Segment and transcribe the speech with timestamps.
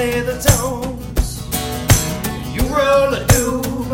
[0.00, 1.46] play the tones,
[2.54, 3.88] you roll a doob.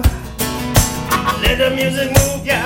[1.42, 2.62] Let the music move ya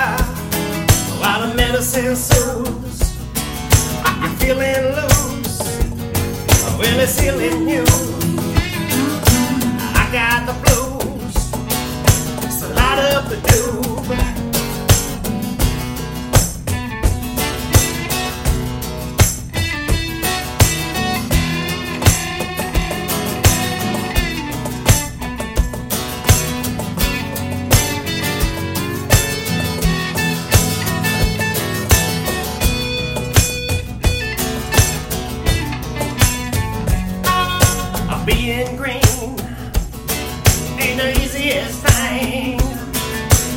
[1.21, 3.01] while the medicine soothes.
[4.21, 5.59] You're feeling loose
[7.01, 7.90] it's healing you.
[38.35, 39.01] Being green
[40.79, 42.61] ain't the easiest thing.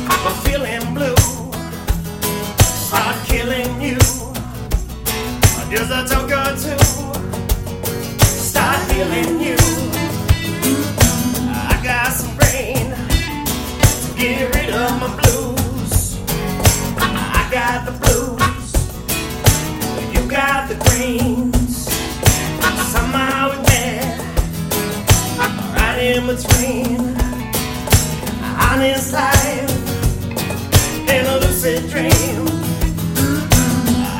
[0.08, 1.14] I'm feeling blue,
[2.60, 3.98] start killing you.
[5.70, 6.84] Just a toke or two,
[8.24, 9.53] start healing you.
[26.04, 27.00] In between
[28.60, 29.70] honest life
[31.08, 32.44] and a lucid dream.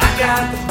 [0.01, 0.64] I got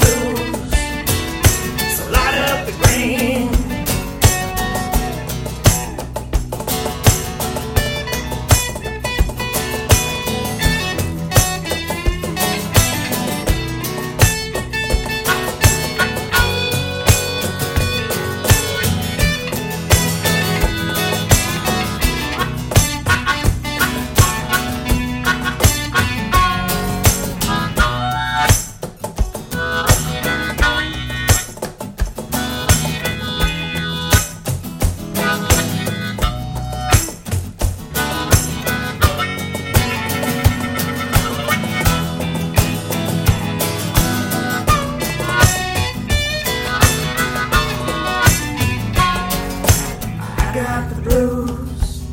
[50.53, 52.03] I got the blues,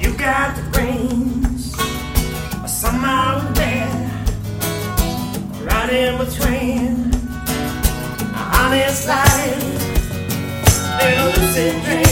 [0.00, 1.74] you got the greens.
[2.72, 4.24] Somehow we're there,
[5.66, 7.12] right in between.
[8.36, 9.64] Honest life
[11.00, 12.03] a lucid dream.